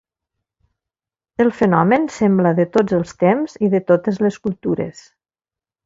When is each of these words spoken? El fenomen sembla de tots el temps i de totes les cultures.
El 1.45 1.51
fenomen 1.59 2.09
sembla 2.17 2.55
de 2.63 2.67
tots 2.79 2.99
el 3.01 3.07
temps 3.25 3.57
i 3.69 3.73
de 3.77 3.83
totes 3.93 4.23
les 4.29 4.45
cultures. 4.49 5.09